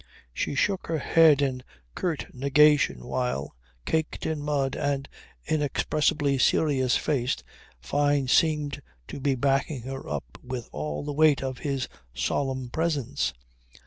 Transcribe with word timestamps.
She 0.33 0.55
shook 0.55 0.87
her 0.87 0.97
head 0.97 1.43
in 1.43 1.61
curt 1.93 2.33
negation 2.33 3.05
while, 3.05 3.53
caked 3.85 4.25
in 4.25 4.41
mud 4.41 4.73
and 4.75 5.07
inexpressibly 5.45 6.39
serious 6.39 6.97
faced, 6.97 7.43
Fyne 7.79 8.27
seemed 8.27 8.81
to 9.09 9.19
be 9.19 9.35
backing 9.35 9.83
her 9.83 10.09
up 10.09 10.39
with 10.41 10.67
all 10.71 11.03
the 11.05 11.13
weight 11.13 11.43
of 11.43 11.59
his 11.59 11.87
solemn 12.15 12.71
presence. 12.71 13.31